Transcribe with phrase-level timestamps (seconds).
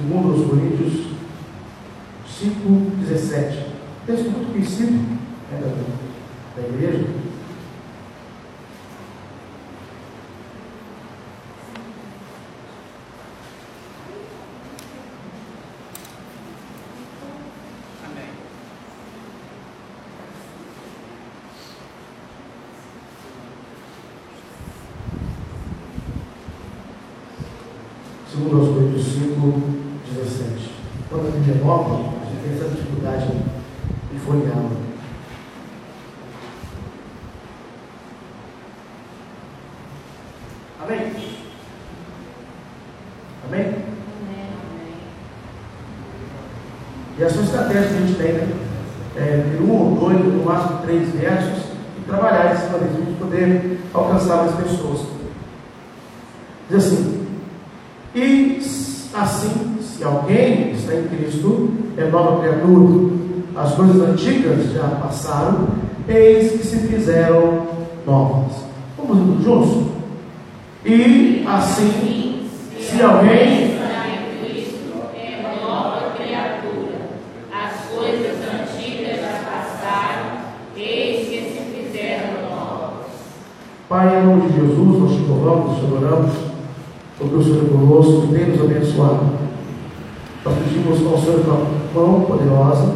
[0.00, 1.08] Segundo aos Coríntios
[2.26, 3.66] 5,17.
[4.06, 7.04] Texto muito conhecido né, da, da igreja.
[28.32, 29.80] segundo aos Coríntios 5,
[30.14, 30.70] 17.
[31.08, 33.26] Quando a Bíblia é nova, a gente tem essa dificuldade
[34.12, 34.70] de folheá-la.
[40.82, 41.12] Amém?
[43.52, 43.74] Amém?
[47.18, 48.48] E a sua estratégia que a gente tem, né?
[49.16, 51.64] É, ter um ou dois, no máximo três versos,
[51.98, 55.00] e trabalhar em cima para a gente poder alcançar mais pessoas.
[56.70, 57.26] Diz assim,
[58.14, 58.58] e
[59.12, 63.10] assim, se alguém está em Cristo, é nova criatura.
[63.56, 65.68] As coisas antigas já passaram,
[66.08, 67.66] eis que se fizeram
[68.06, 68.62] novas.
[68.96, 69.88] Vamos juntos?
[70.84, 72.29] E assim,
[72.90, 73.70] se alguém
[83.88, 86.30] Pai, em nome de Jesus, nós te louvamos, te adoramos
[87.18, 89.26] porque o Senhor é conosco tem nos abençoado.
[90.44, 91.40] Nós pedimos ao Senhor
[91.94, 92.94] uma mão poderosa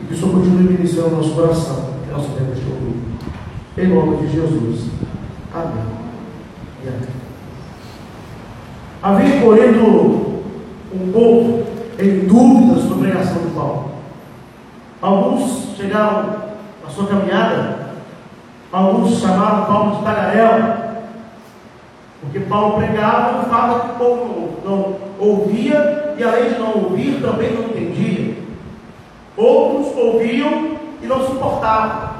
[0.00, 2.96] e que o Senhor continue ministrando o nosso coração, que nosso tempo de ouvir.
[3.78, 4.90] Em nome de Jesus.
[5.54, 5.84] Amém.
[6.84, 7.25] E amém.
[9.06, 10.42] Havia correndo
[10.92, 11.64] um povo
[11.96, 13.90] em dúvidas sobre a pregação de Paulo.
[15.00, 16.34] Alguns chegaram
[16.82, 17.90] na sua caminhada,
[18.72, 21.04] alguns chamaram Paulo de tagarela,
[22.20, 26.74] porque Paulo pregava um fato que o povo não, não ouvia, e além de não
[26.74, 28.34] ouvir, também não entendia.
[29.36, 32.10] Outros ouviam e não suportavam.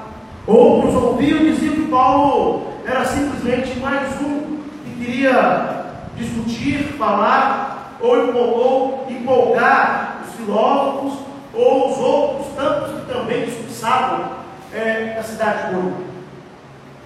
[0.46, 5.85] Outros ouviam e diziam que Paulo era simplesmente mais um que queria
[6.16, 11.18] discutir, falar, ou empolgou, empolgar os filósofos
[11.54, 14.30] ou os outros, tantos que também discursavam
[14.74, 16.06] é, na cidade de Corinto.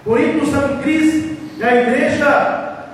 [0.03, 2.87] Corinto estava em crise, e a igreja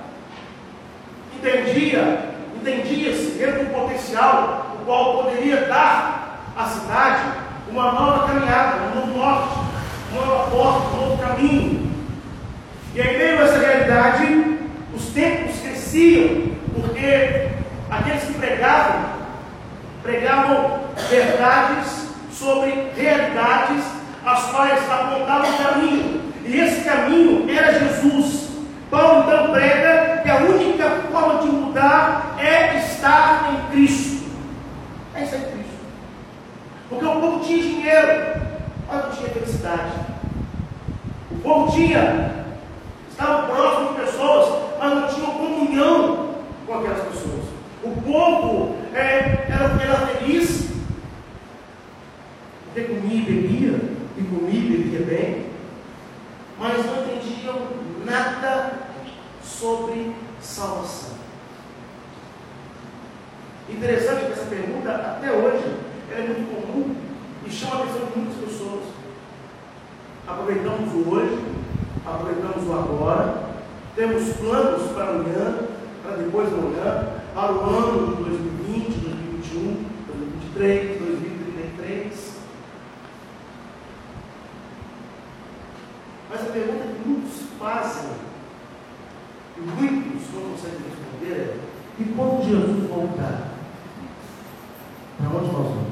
[1.36, 2.20] entendia,
[2.56, 7.24] entendia-se dentro do potencial o qual poderia dar à cidade
[7.70, 9.60] uma nova caminhada, um novo norte,
[10.12, 11.92] uma nova porta, um novo caminho.
[12.94, 14.58] E em meio a essa realidade,
[14.96, 15.57] os tempos
[15.90, 17.48] porque
[17.90, 19.06] aqueles que pregavam,
[20.04, 23.84] pregavam verdades sobre realidades
[24.26, 26.34] as quais apontavam o caminho.
[26.46, 28.50] E esse caminho era Jesus.
[28.92, 34.30] Paulo então prega que a única forma de mudar é estar em Cristo.
[35.16, 35.78] É estar em Cristo.
[36.90, 38.42] Porque o povo tinha dinheiro,
[38.88, 39.92] mas não tinha felicidade.
[41.32, 42.46] O povo tinha,
[43.10, 45.37] estava próximo de pessoas, mas não tinha
[45.78, 47.46] comunhão com aquelas pessoas.
[47.84, 50.70] O povo é, era, era feliz,
[52.66, 53.82] porque comia e bebia,
[54.18, 55.46] e comia e bebia bem,
[56.60, 57.68] mas não entendiam
[58.06, 58.74] nada
[59.44, 61.18] sobre salvação.
[63.70, 65.76] Interessante que essa pergunta, até hoje,
[66.12, 66.96] é muito comum
[67.46, 68.84] e chama a atenção de muitas pessoas.
[70.26, 71.46] Aproveitamos o hoje,
[72.06, 73.48] aproveitamos o agora,
[73.96, 75.67] temos planos para amanhã,
[76.08, 82.38] para depois de amanhã, para o ano de 2020, 2021, 2023, 2033.
[86.30, 88.12] Mas a pergunta que muitos fazem,
[89.58, 91.58] e muitos não conseguem responder, é:
[92.00, 93.50] e quando Jesus voltar?
[95.18, 95.88] Para onde nós vamos?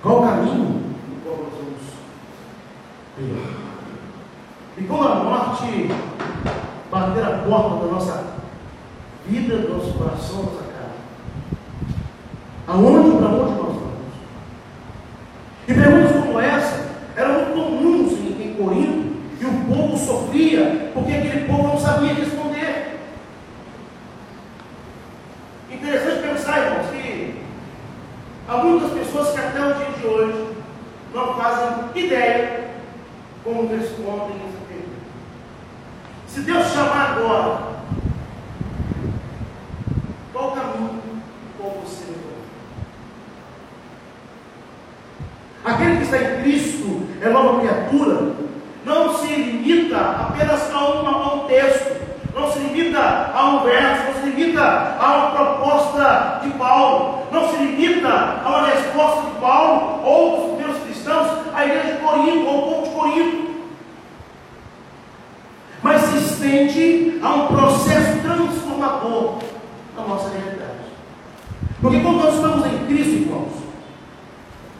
[0.00, 1.82] Qual o caminho no qual nós vamos
[3.18, 3.56] ir?
[4.78, 5.88] E quando a morte
[6.88, 8.36] bater a porta da nossa
[9.28, 10.96] vida, do coração, nossa casa,
[12.66, 13.82] aonde para onde nós vamos?
[15.68, 19.06] E perguntas como essa eram muito comuns em, em Corinto
[19.46, 23.00] o povo sofria porque aquele povo não sabia responder.
[25.70, 27.42] Interessante pensar, irmãos, que
[28.48, 30.48] há muitas pessoas que até o dia de hoje
[31.14, 32.70] não fazem ideia
[33.44, 34.96] como respondem essa pergunta.
[36.26, 37.76] Se Deus chamar agora,
[40.32, 41.00] qual o caminho
[41.58, 42.36] qual você levou?
[45.64, 48.32] Aquele que está em Cristo é nova criatura,
[48.84, 51.96] não se limita apenas a, uma, a um texto,
[52.34, 53.00] não se limita
[53.34, 54.62] a um verso, não se limita
[55.00, 57.26] a uma proposta de Paulo.
[57.32, 61.98] Não se limita a uma resposta de Paulo ou dos primeiros cristãos, a igreja de
[61.98, 63.56] Corinto ou o povo de Corinto.
[65.82, 69.38] Mas se estende a um processo transformador
[69.96, 70.66] na nossa realidade.
[71.80, 73.52] Porque quando nós estamos em Cristo, irmãos,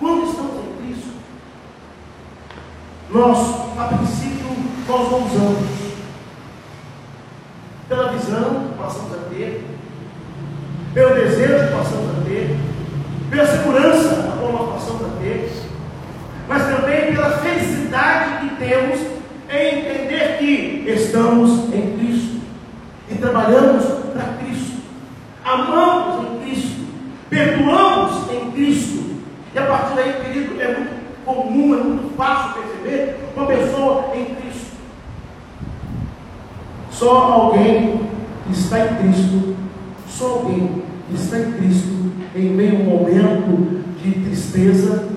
[0.01, 1.11] quando estamos em Cristo,
[3.17, 3.39] nós,
[3.79, 4.47] a princípio,
[4.87, 5.77] nós não usamos.
[7.89, 9.65] Pela visão, passamos a ter,
[10.93, 12.57] pelo desejo, passamos a ter,
[13.31, 15.51] pela segurança, a qual nós passamos a ter,
[16.49, 19.01] mas também pela felicidade que temos
[19.49, 22.41] em entender que estamos em Cristo
[23.09, 24.83] e trabalhamos para Cristo,
[25.45, 26.87] amamos em Cristo,
[27.31, 29.17] perdoamos em Cristo,
[29.55, 30.97] e a partir daí, querido, é muito
[31.27, 34.77] comum, é muito fácil perceber uma pessoa em Cristo.
[36.91, 38.09] Só alguém
[38.47, 39.57] que está em Cristo,
[40.09, 45.09] só alguém que está em Cristo, em meio a um momento de tristeza,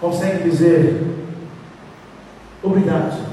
[0.00, 1.06] consegue dizer:
[2.62, 3.28] Obrigado, Senhor,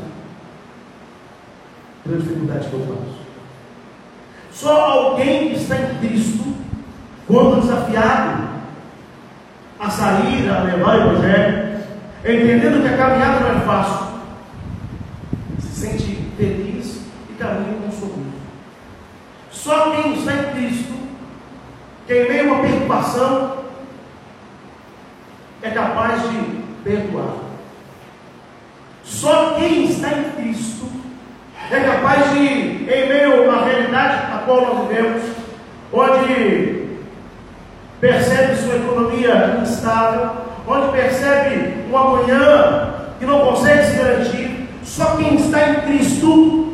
[2.04, 3.18] pela dificuldade que eu passo.
[4.58, 6.44] Só alguém que está em Cristo,
[7.28, 8.48] quando desafiado
[9.80, 11.80] a sair, a levar o Evangelho,
[12.22, 14.08] entendendo que a caminhada não é fácil,
[15.60, 18.32] se sente feliz e caminha com sorriso.
[19.52, 20.94] Só quem está em Cristo,
[22.08, 23.58] que em meio a uma preocupação,
[25.62, 27.36] é capaz de perdoar.
[29.04, 30.88] Só quem está em Cristo
[31.70, 35.24] é capaz de, em meio à realidade a qual nós vivemos,
[35.94, 36.88] onde
[38.00, 40.32] percebe sua economia instável,
[40.68, 46.74] onde percebe um amanhã que não consegue se garantir, só quem está em Cristo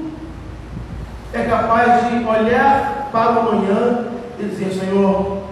[1.33, 4.05] é capaz de olhar para o amanhã
[4.39, 5.43] e dizer: Senhor,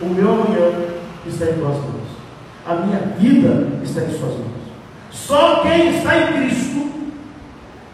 [0.00, 0.88] o meu amanhã
[1.26, 2.02] está em tuas mãos.
[2.66, 4.62] A minha vida está em suas mãos.
[5.10, 6.91] Só quem está em Cristo,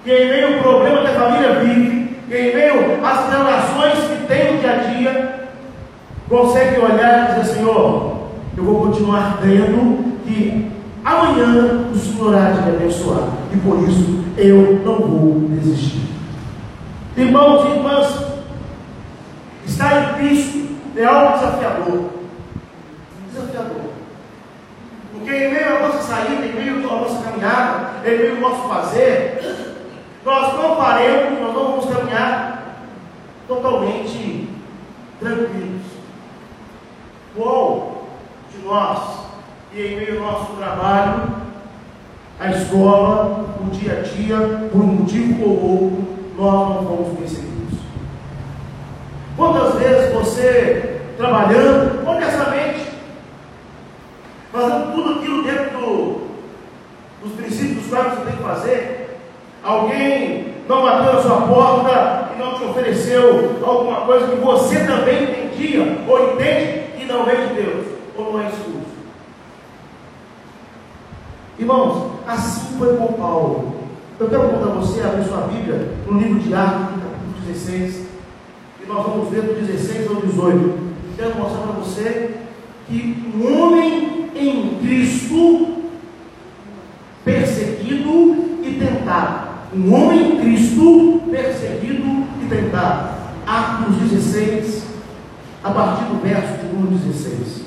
[0.09, 4.27] que em meio ao problema que a família vive, que em meio às relações que
[4.27, 5.49] tem no dia a dia,
[6.31, 8.17] consegue olhar e dizer, Senhor,
[8.57, 10.73] eu vou continuar crendo que
[11.05, 13.29] amanhã o Senhor há de me abençoar.
[13.53, 16.01] E por isso eu não vou desistir.
[17.15, 18.25] Irmãos e irmãs,
[19.67, 22.05] estar em Cristo é algo desafiador.
[23.31, 23.83] Desafiador.
[25.13, 28.69] Porque em meio à nossa saída, em meio à nossa caminhada, em meio ao nosso
[28.69, 29.58] fazer,
[30.25, 32.76] nós não faremos, nós não vamos caminhar
[33.47, 34.49] totalmente
[35.20, 35.82] tranquilos.
[37.37, 38.05] Qual
[38.50, 39.26] de nós,
[39.73, 41.23] e em meio ao nosso trabalho,
[42.41, 47.79] a escola, o dia a dia, por um motivo ou outro, nós não fomos perseguidos?
[49.37, 52.88] Quantas vezes você, trabalhando honestamente,
[54.53, 56.29] fazendo tudo aquilo dentro do,
[57.23, 58.98] dos princípios dos quais você tem que fazer,
[59.63, 65.23] alguém não bateu na sua porta e não te ofereceu alguma coisa que você também
[65.25, 68.79] entendia ou entende que não vem de Deus, ou não é isso.
[71.59, 73.75] Irmãos, assim foi com Paulo.
[74.21, 78.07] Eu quero contar a você abrir sua Bíblia no livro de Atos, capítulo 16,
[78.83, 80.79] e nós vamos ver do 16 ao 18.
[81.17, 82.37] Quero mostrar para você
[82.87, 85.79] que um homem em Cristo,
[87.25, 89.59] perseguido e tentado.
[89.78, 93.16] Um homem em Cristo, perseguido e tentado.
[93.47, 94.82] Atos 16,
[95.62, 97.62] a partir do verso de número 16.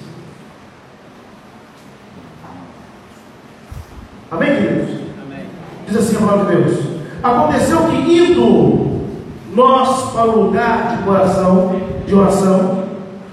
[4.29, 4.89] Amém, queridos?
[5.25, 5.45] Amém.
[5.87, 6.85] Diz assim a palavra de Deus.
[7.23, 9.07] Aconteceu que indo
[9.55, 12.83] nós para o lugar de oração, de oração,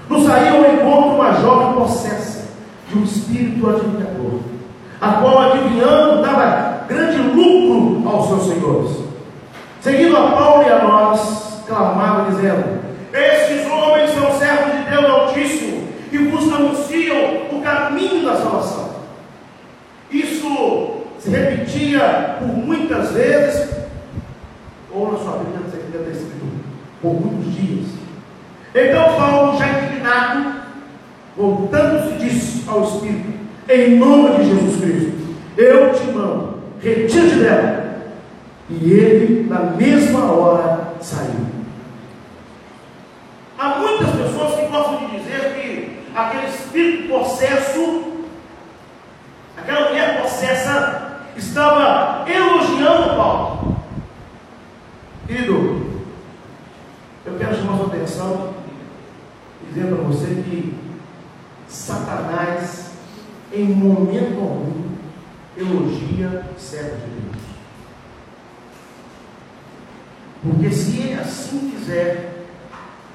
[0.08, 2.47] nos saiu ao encontro uma jovem possessa
[2.88, 4.40] de um espírito adivinhador,
[5.00, 8.90] a qual adivinhando dava grande lucro aos seus senhores.
[9.80, 12.80] Seguindo a Paulo e a nós, clamava dizendo:
[13.12, 18.88] Estes homens são servos de Deus Altíssimo e vos anunciam o caminho da salvação.
[20.11, 23.68] Isso se repetia por muitas vezes,
[24.92, 26.47] ou na sua não sei que ter escrito,
[27.02, 27.87] por muitos dias.
[28.75, 30.62] Então Paulo, já indignado,
[31.37, 35.18] voltando-se disse ao Espírito, em nome de Jesus Cristo,
[35.57, 36.48] eu te mando,
[36.80, 37.88] retira-te dela.
[38.70, 41.47] E ele, na mesma hora, saiu.
[43.58, 48.12] Há muitas pessoas que gostam de dizer que aquele espírito possesso,
[49.56, 53.76] aquela mulher possessa, estava elogiando Paulo.
[55.26, 56.02] Querido,
[57.26, 57.58] eu quero
[57.88, 58.54] atenção,
[59.68, 60.75] dizendo para você que
[61.68, 62.92] Satanás,
[63.52, 64.88] em momento algum,
[65.59, 67.43] elogia servo de Deus.
[70.43, 72.47] Porque se ele assim fizer,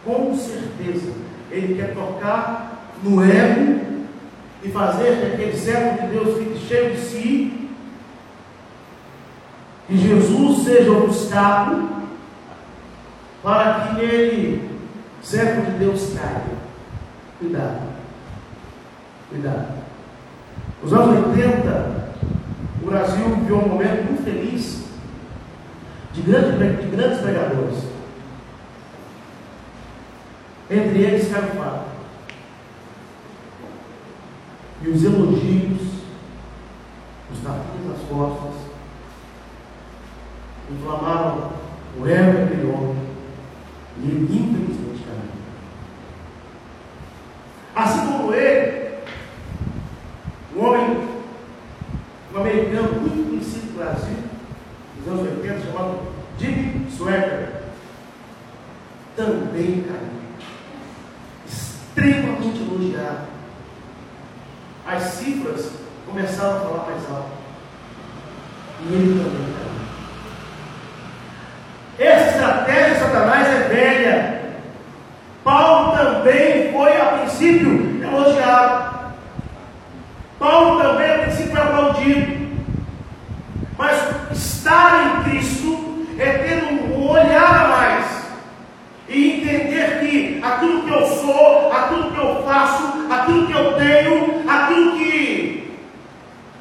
[0.03, 1.13] com certeza,
[1.49, 3.81] ele quer tocar no ego
[4.61, 7.69] e fazer que aquele servo de Deus fique cheio de si,
[9.87, 12.03] que Jesus seja o obstáculo
[13.41, 14.79] para que ele,
[15.21, 16.63] servo de Deus, caia.
[17.39, 17.81] Cuidado.
[19.29, 19.67] Cuidado.
[20.81, 22.02] Nos anos 80,
[22.81, 24.83] o Brasil viveu um momento muito feliz
[26.13, 27.77] de grandes, de grandes pregadores.
[30.69, 31.93] Entre eles, Caio Fábio.
[34.81, 35.81] E os elogios,
[37.31, 38.55] os tapas nas costas,
[40.71, 41.51] inflamaram
[41.99, 42.97] o ego daquele homem.
[43.97, 45.31] E ele, infelizmente, caiu.
[47.75, 48.93] Assim como ele,
[50.55, 51.07] um homem,
[52.33, 54.17] um americano muito conhecido no Brasil,
[54.97, 55.99] nos anos 80, chamado
[56.39, 57.49] Jimmy Swaggart,
[59.15, 60.13] também caiu.
[61.45, 63.27] Extremamente elogiado.
[64.85, 65.73] As cifras
[66.07, 67.29] começaram a falar mais alto.
[68.81, 69.73] E ele também caiu.
[71.99, 74.41] Essa estratégia de Satanás é velha.
[75.43, 79.13] Paulo também foi a princípio elogiado.
[80.39, 82.43] Paulo também a princípio foi aplaudido.
[83.77, 88.23] Mas estar em Cristo é ter um olhar a mais.
[89.07, 94.49] E entender que aquilo que eu sou, aquilo que eu faço, aquilo que eu tenho,
[94.49, 95.77] aquilo que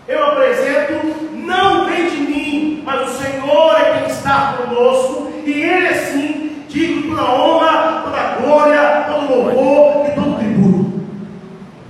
[0.09, 5.87] eu apresento, não vem de mim, mas o Senhor é quem está conosco, e Ele
[5.87, 11.01] é sim digno toda honra, toda glória, todo louvor e todo tributo.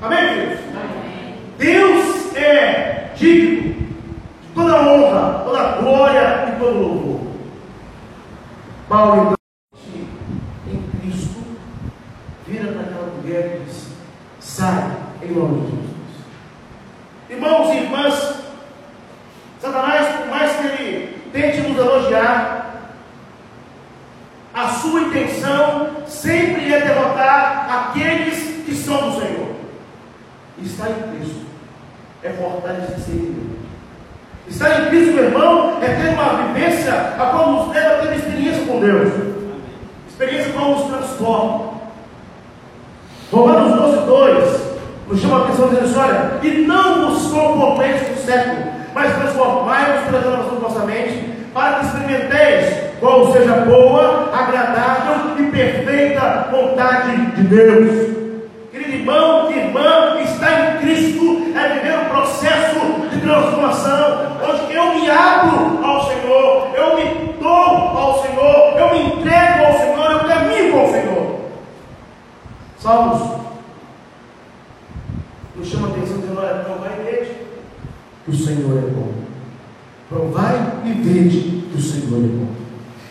[0.02, 0.60] Amém, queridos?
[1.58, 7.20] Deus é digno de toda honra, toda glória e todo louvor.
[8.88, 9.36] Paulo então
[10.66, 11.40] em Cristo
[12.46, 13.88] vira para aquela mulher e diz:
[14.40, 15.92] sai em nome de Jesus.
[17.30, 18.42] Irmãos e irmãs,
[19.60, 22.82] Satanás, por mais que ele tente nos elogiar,
[24.54, 29.52] a sua intenção sempre é derrotar aqueles que são do Senhor.
[30.58, 31.42] Está em Cristo
[32.22, 33.58] é fortalecer ele.
[34.48, 38.16] Estar em Cristo, meu irmão, é ter uma vivência a qual nos leva a ter
[38.16, 39.12] experiência com Deus.
[40.08, 41.72] Experiência qual nos transforma.
[43.32, 44.72] Romanos 12, 2
[45.08, 49.14] nos chama a atenção dizendo assim, olha, e não vos conformeis com o século, mas
[49.14, 56.48] transformai-vos pela renovação da vossa mente, para que experimenteis qual seja boa, agradável e perfeita
[56.50, 58.16] vontade de Deus.
[58.70, 62.80] Querido irmão, irmã, estar em Cristo é viver um processo
[63.10, 69.14] de transformação, onde eu me abro ao Senhor, eu me dou ao Senhor, eu me
[69.14, 71.40] entrego ao Senhor, eu caminho com o Senhor.
[72.78, 73.42] Salmos
[75.54, 77.30] nos chama a atenção dizendo, olha, provai e vede
[78.24, 79.11] que o Senhor é bom.
[80.12, 81.40] Provai e vede
[81.72, 82.48] que o Senhor é bom.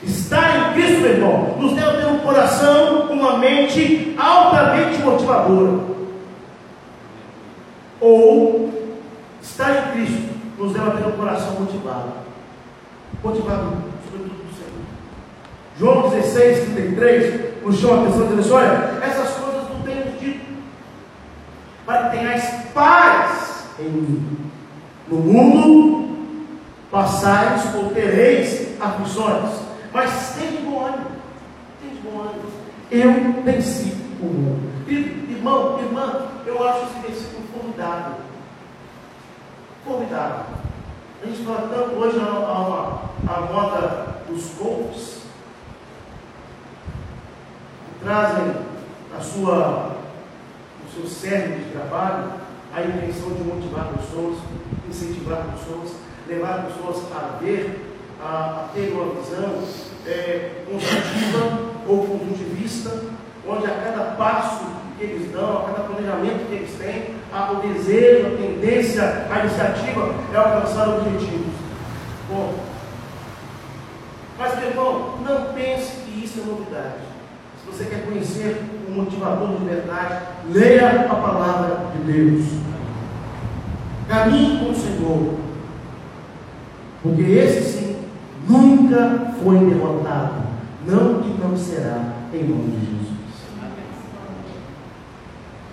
[0.04, 5.80] Estar em Cristo, meu irmão, nos deve ter um coração, uma mente altamente motivadora.
[8.00, 8.72] Ou
[9.42, 10.30] estar em Cristo
[10.60, 12.12] nos deve ter um coração motivado.
[13.24, 14.82] Motivado, sobretudo do Senhor.
[15.80, 20.46] João 16, 33, nos chama a atenção dizendo assim, olha, essas coisas não tenho dito
[21.84, 22.44] para que tenhais
[22.76, 24.38] paz em mim.
[25.08, 26.11] No mundo
[26.92, 29.62] passais ou tereis aflições,
[29.94, 31.12] mas tem bom ânimo,
[31.82, 32.52] tem bom ânimo.
[32.92, 34.72] Eu venci o mundo.
[34.88, 38.16] Irmão, irmã, eu acho esse versículo formidável.
[39.86, 40.46] Formidável.
[41.24, 45.22] A gente fala tanto hoje a, a, a moda dos coaches,
[47.86, 48.54] que trazem
[49.18, 50.02] a sua
[50.94, 52.34] seu cérebro de trabalho,
[52.74, 54.38] a intenção de motivar pessoas,
[54.90, 55.94] incentivar pessoas,
[56.32, 59.64] levar pessoas a ver, a, a ter uma visão
[60.08, 63.04] é, construtiva ou conjuntivista,
[63.48, 64.66] onde a cada passo
[64.98, 69.40] que eles dão, a cada planejamento que eles têm, a, o desejo, a tendência, a
[69.40, 71.54] iniciativa é alcançar objetivos.
[72.30, 72.54] Bom,
[74.38, 77.12] mas meu irmão, não pense que isso é novidade.
[77.60, 82.46] Se você quer conhecer um motivador de verdade, leia a palavra de Deus.
[84.08, 85.51] Caminhe com o Senhor.
[87.02, 87.96] Porque esse sim
[88.48, 90.42] nunca foi derrotado.
[90.88, 92.02] Não e não será
[92.34, 93.12] em nome de Jesus.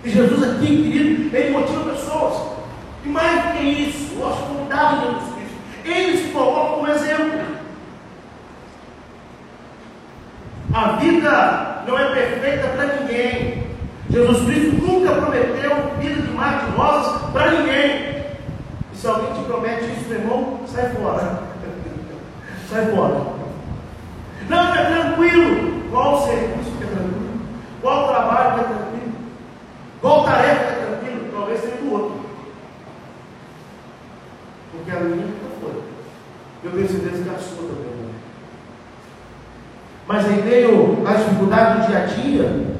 [0.03, 2.49] E Jesus aqui, querido, ele motiva pessoas.
[3.05, 7.39] E mais do que isso, nós de Jesus Cristo, ele se coloca como exemplo.
[10.73, 13.63] A vida não é perfeita para ninguém.
[14.09, 18.08] Jesus Cristo nunca prometeu vida de mar de rosas para ninguém.
[18.99, 21.43] Se alguém te promete isso, meu irmão, sai fora.
[22.69, 23.21] sai fora.
[24.49, 25.89] Não, é tranquilo.
[25.89, 27.39] Qual serviço que é tranquilo?
[27.81, 29.13] Qual trabalho que é tranquilo?
[30.01, 31.31] Qual tarefa que é tranquilo?
[31.31, 32.19] Talvez seja o outro.
[34.73, 35.81] Porque a minha nunca foi.
[36.65, 38.13] Eu tenho certeza que a sua também não é.
[40.07, 42.75] Mas em meio às dificuldades do dia a dia,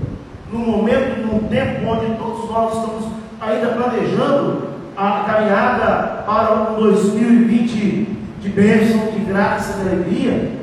[0.51, 3.05] no momento, no tempo onde todos nós estamos
[3.39, 10.59] ainda planejando a caminhada para um 2020 de bênção, de graça, de alegria,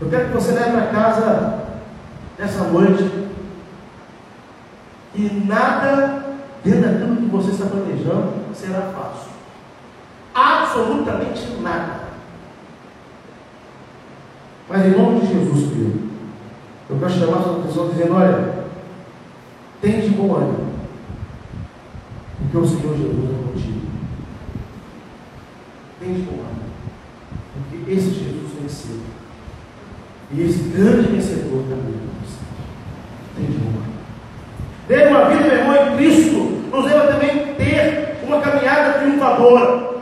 [0.00, 1.64] eu quero que você leve para casa
[2.38, 3.26] nessa noite
[5.12, 6.24] e nada
[6.62, 9.32] dentro daquilo que você está planejando será fácil.
[10.32, 12.06] Absolutamente nada.
[14.68, 16.10] Mas em nome de Jesus, querido,
[16.88, 18.66] eu quero chamar a sua atenção dizendo, olha,
[19.80, 20.74] tem de bom ânimo,
[22.38, 23.95] porque o Senhor Jesus é contigo.
[25.98, 26.62] Tem de ânimo,
[27.54, 29.00] porque esse Jesus venceu.
[30.32, 32.00] E esse grande vencedor também
[33.36, 33.82] Tem de ânimo.
[34.88, 36.38] Ter uma vida, meu irmão, em Cristo,
[36.70, 39.96] nos leva também a ter uma caminhada triunfadora.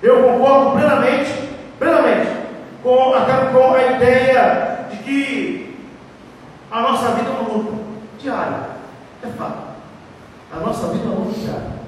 [0.00, 1.30] Eu concordo plenamente,
[1.78, 2.30] plenamente,
[2.82, 3.20] com a,
[3.52, 5.76] com a ideia de que
[6.70, 7.72] a nossa vida é uma luta
[8.18, 8.68] diária.
[9.22, 9.68] É fato.
[10.52, 11.78] A nossa vida é uma luta diária.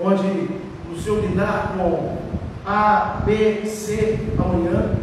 [0.00, 2.18] Onde no seu lidar com
[2.66, 4.96] A, B, C amanhã,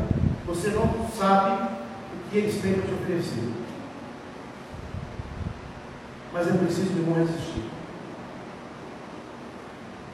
[0.46, 3.50] você não sabe o que eles têm para te oferecer.
[6.33, 7.64] Mas é preciso de não resistir.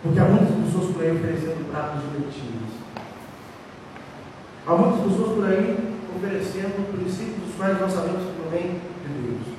[0.03, 2.71] Porque há muitas pessoas por aí oferecendo pratos direitinhos.
[4.67, 9.57] Há muitas pessoas por aí oferecendo princípios dos quais nós sabemos que provém de Deus.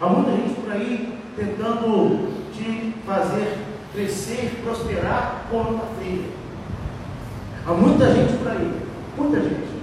[0.00, 3.58] Há muita gente por aí tentando te fazer
[3.92, 6.28] crescer, prosperar com a feia.
[7.66, 8.82] Há muita gente por aí,
[9.16, 9.74] muita gente,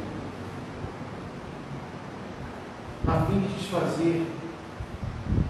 [3.07, 4.27] a fim de te fazer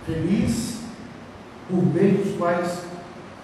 [0.06, 0.84] feliz
[1.70, 2.86] por meio dos quais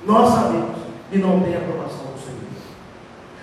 [0.06, 0.78] nós sabemos
[1.12, 2.07] que não tem aprovação.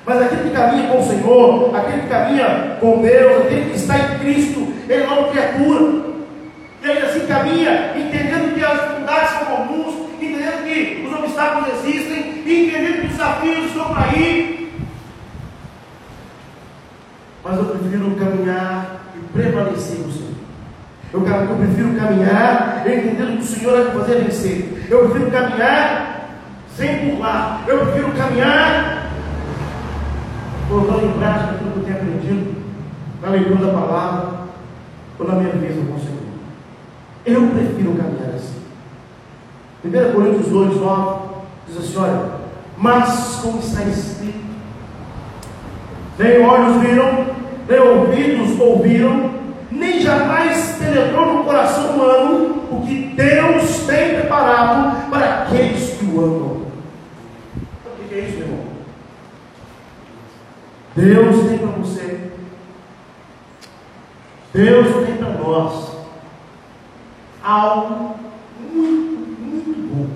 [0.07, 3.99] Mas aquele que caminha com o Senhor, aquele que caminha com Deus, aquele que está
[3.99, 6.15] em Cristo, ele é uma criatura.
[6.83, 12.41] E ainda assim caminha, entendendo que as dificuldades são comuns, entendendo que os obstáculos existem,
[12.41, 14.73] entendendo que os desafios estão aí.
[17.43, 20.35] Mas eu prefiro caminhar e prevalecer no Senhor.
[21.15, 24.87] Eu, eu prefiro caminhar entendendo que o Senhor vai me fazer vencer.
[24.91, 26.29] Eu prefiro caminhar
[26.77, 27.63] sem burlar.
[27.67, 28.94] Eu prefiro caminhar
[30.75, 32.55] colocando em prática aquilo que tenho aprendido
[33.23, 34.31] na leitura da palavra
[35.19, 36.15] ou na minha vivência com o Senhor.
[37.25, 38.55] Eu prefiro caminhar assim.
[39.85, 41.19] 1 Coríntios 2, 9
[41.69, 42.31] diz assim: olha,
[42.77, 44.45] mas como está escrito,
[46.19, 47.27] nem olhos viram,
[47.69, 49.31] nem ouvidos ouviram,
[49.71, 56.21] nem jamais penetrou no coração humano o que Deus tem preparado para aqueles que o
[56.21, 56.65] amam.
[57.87, 58.75] O que é isso, meu irmão?
[60.97, 62.31] Deus tem para você,
[64.53, 65.97] Deus tem para nós
[67.43, 68.17] algo
[68.61, 70.07] muito, muito bom,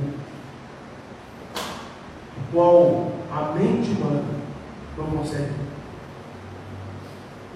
[2.37, 4.23] o qual a mente humana
[4.97, 5.53] não consegue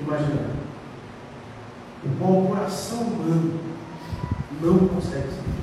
[0.00, 0.50] imaginar,
[2.04, 3.60] o qual o coração humano
[4.60, 5.62] não consegue sentir,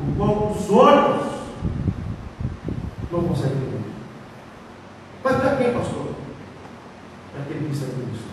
[0.00, 1.38] o qual os olhos
[3.12, 3.80] não conseguem ver.
[5.24, 6.14] Mas para quem, pastor?
[7.32, 8.28] Para aquele que está em Cristo,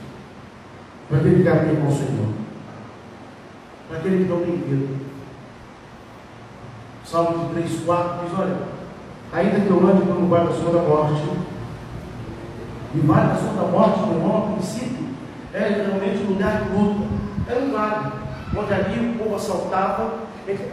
[1.25, 2.27] aquele que caminha com o Senhor,
[3.89, 5.05] para aquele que não tem medo.
[7.03, 8.57] Salmo de 3, 4 diz: Olha,
[9.33, 11.23] ainda que eu ande pelo vale da da morte,
[12.93, 15.07] e vale da da morte, meu irmão, a princípio,
[15.53, 17.05] é literalmente um lugar de luta,
[17.49, 18.11] é um vale,
[18.57, 20.13] onde ali o povo assaltava,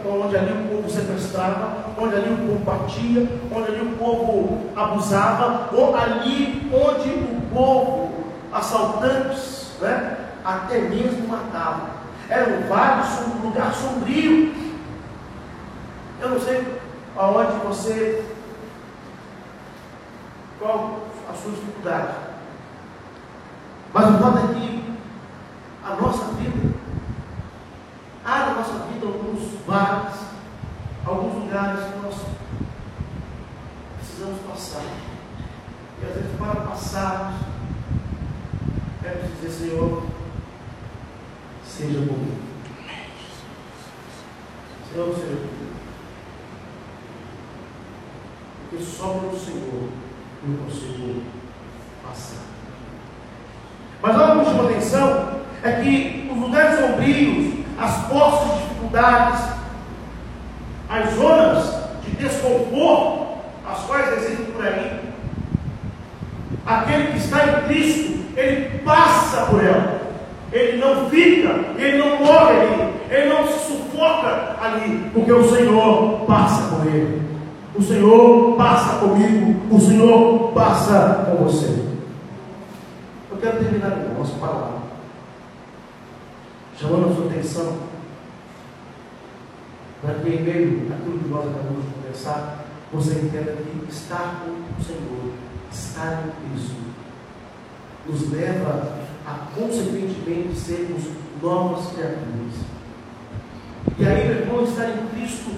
[0.05, 5.69] onde ali o povo sequestrava, onde ali o povo batia, onde ali o povo abusava,
[5.71, 8.11] ou ali onde o povo,
[8.51, 11.89] assaltantes, né, até mesmo matava.
[12.29, 14.53] Era um vale, um lugar sombrio.
[16.19, 16.79] Eu não sei
[17.15, 18.25] aonde você.
[20.59, 22.13] Qual a sua dificuldade.
[23.93, 24.97] Mas o fato é que
[25.83, 26.73] a nossa vida,
[28.25, 30.15] há na nossa vida alguns vales,
[31.05, 32.15] alguns lugares que nós
[33.97, 34.83] precisamos passar.
[36.01, 37.35] E às vezes para passarmos,
[39.01, 40.03] quero dizer, Senhor,
[41.77, 42.37] seja comigo.
[44.91, 45.73] Senhor, seja comigo.
[48.69, 49.89] Porque só pelo Senhor
[50.47, 51.23] eu consigo
[52.05, 52.43] passar.
[54.01, 59.45] Mas algo que chama atenção é que os lugares sombrios, as postas de dificuldades,
[60.89, 64.99] as zonas de desconforto, as quais existem por aí,
[66.65, 69.92] aquele que está em Cristo, ele passa por ela.
[70.53, 76.19] Ele não fica, ele não morre ali, ele não se sufoca ali, porque o Senhor
[76.27, 77.23] passa com ele.
[77.75, 81.83] O Senhor passa comigo, o Senhor passa com você.
[83.31, 84.77] Eu quero terminar com nossa palavra,
[86.79, 87.77] chamando a sua atenção
[90.03, 94.51] para que, em meio àquilo que nós acabamos de conversar, você entenda que estar com
[94.51, 95.33] o Senhor,
[95.71, 96.75] estar em Cristo,
[98.05, 101.03] nos leva a, consequentemente, sermos
[101.41, 102.73] novas criaturas.
[103.97, 105.51] E aí, meu irmão, estar em Cristo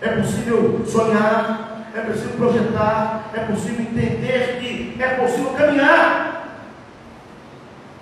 [0.00, 6.30] é possível sonhar, é possível projetar, é possível entender que é possível caminhar.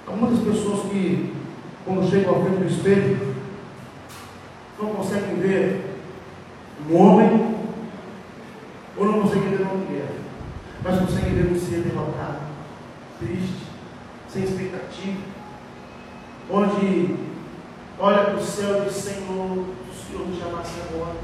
[0.07, 1.35] Há muitas pessoas que,
[1.85, 3.35] quando chegam ao frente do espelho,
[4.81, 5.99] não conseguem ver
[6.89, 7.57] um homem
[8.97, 10.11] ou não conseguem ver uma mulher,
[10.83, 12.39] mas conseguem ver um ser derrotado,
[13.19, 13.67] triste,
[14.29, 14.47] sem
[16.51, 17.17] onde
[17.99, 21.17] olha para o céu e diz: Senhor, o Senhor me chamasse agora.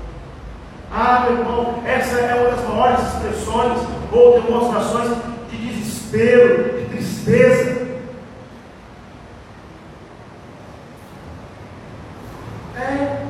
[0.93, 3.81] Ah, meu irmão, essa é uma das maiores expressões
[4.13, 5.17] ou demonstrações
[5.51, 7.85] de desespero, de tristeza.
[12.77, 13.27] É.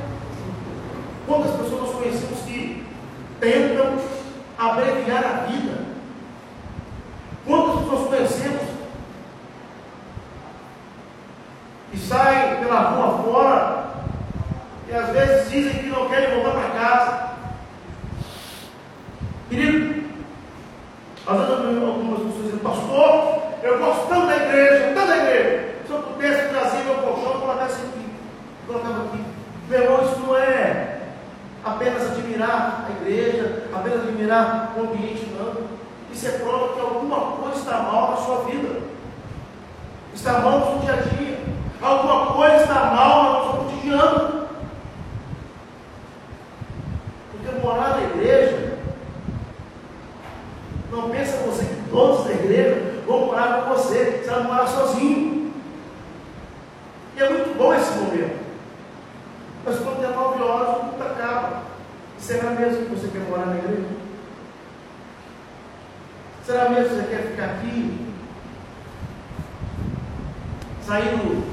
[1.25, 2.85] Quantas pessoas nós conhecemos que
[3.39, 3.97] tentam
[4.59, 5.85] abreviar a vida?
[7.47, 8.61] Quantas pessoas conhecemos
[11.91, 13.85] que saem pela rua fora
[14.87, 17.25] e às vezes dizem que não querem voltar para casa?
[19.49, 20.03] Querido,
[21.27, 25.75] às vezes algumas pessoas dizem, pastor, eu gosto tanto da igreja, tanto da igreja.
[25.85, 28.09] Se eu pudesse trazer meu colchão, colocasse aqui,
[28.65, 29.23] colocava aqui.
[29.69, 30.99] Meu irmão, isso não é
[31.63, 35.63] apenas admirar a igreja, apenas admirar o ambiente, não.
[36.25, 38.81] Isso é prova que alguma coisa está mal na sua vida.
[40.11, 41.39] Está mal no seu dia a dia.
[41.79, 44.47] Alguma coisa está mal no seu cotidiano.
[47.31, 48.79] Porque morar na igreja
[50.91, 54.23] não pensa você que todos da igreja vão morar com você.
[54.23, 55.53] Você vai morar sozinho.
[57.15, 58.43] E é muito bom esse momento.
[59.63, 61.61] Mas quando tem nove horas, o culto acaba.
[62.17, 64.05] E será mesmo que você quer morar na igreja?
[66.45, 68.13] Será mesmo que você quer ficar aqui?
[70.85, 71.43] Saindo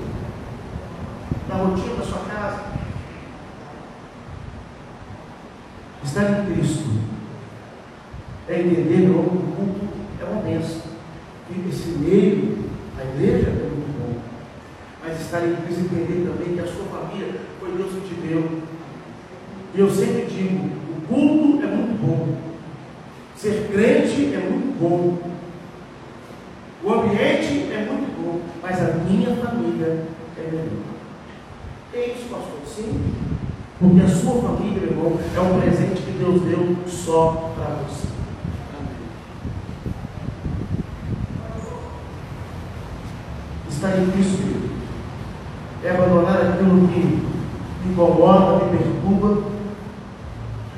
[1.48, 2.60] da rotina da sua casa?
[6.04, 6.90] Estar em Cristo
[8.50, 9.22] é entender que o
[9.56, 9.88] culto
[10.20, 10.82] é uma bênção.
[11.41, 12.58] E esse meio,
[12.98, 14.20] a igreja é muito bom.
[15.02, 18.62] Mas estar em Cristo entender também que a sua família foi Deus que te deu.
[19.74, 22.36] E eu sempre digo, o culto é muito bom.
[23.36, 25.18] Ser crente é muito bom.
[26.84, 28.40] O ambiente é muito bom.
[28.62, 30.04] Mas a minha família
[30.36, 30.92] é melhor.
[31.94, 32.60] É isso, pastor?
[32.66, 33.00] Sim.
[33.78, 38.12] Porque a sua família, irmão, é um presente que Deus deu só para você.
[43.82, 44.70] estar em Cristo
[45.82, 49.42] é abandonar aquilo que me incomoda, me perturba,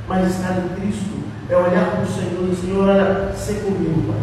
[0.09, 4.21] mas estar em Cristo é olhar para o Senhor e Senhor, olha, ser comigo, Pai.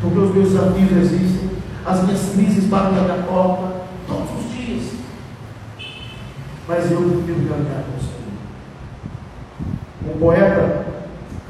[0.00, 1.50] Porque os meus desafios existem,
[1.84, 4.92] as minhas crises batem na minha porta todos os dias.
[6.68, 8.14] Mas eu prefiro caminhar com o Senhor.
[10.14, 10.86] Um poeta,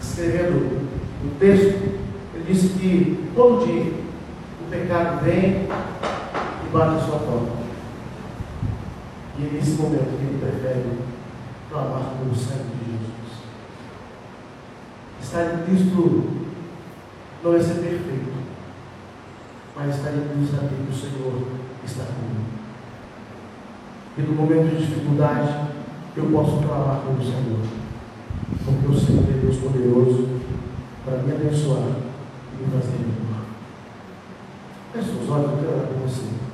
[0.00, 0.88] escrevendo
[1.24, 1.98] um texto,
[2.34, 3.92] ele disse que todo dia
[4.60, 5.66] o pecado vem
[6.72, 7.63] bate a sua porta.
[9.38, 10.98] E é nesse momento ele prefere
[11.68, 13.14] clamar pelo sangue de Jesus.
[15.20, 16.44] Estar em Cristo
[17.42, 18.32] não é ser perfeito,
[19.74, 21.46] mas estar em Cristo saber que o Senhor
[21.84, 22.44] está comigo.
[24.16, 25.68] E no momento de dificuldade,
[26.16, 27.66] eu posso clamar pelo Senhor,
[28.64, 30.28] porque o Senhor é Deus poderoso
[31.04, 31.96] para me abençoar
[32.52, 33.44] e me fazer melhor.
[34.92, 36.53] Feche os olhos, eu quero orar com você.